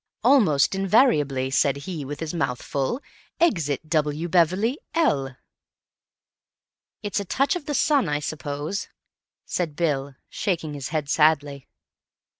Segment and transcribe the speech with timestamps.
[0.23, 1.51] "Almost invariably.
[1.51, 3.01] Said he with his mouth full.
[3.39, 4.27] Exit W.
[4.27, 5.37] Beverley, L."
[7.03, 8.87] "It's a touch of the sun, I suppose,"
[9.45, 11.67] said Bill, shaking his head sadly.